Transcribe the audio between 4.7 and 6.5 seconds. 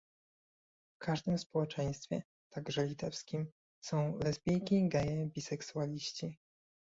geje, biseksualiści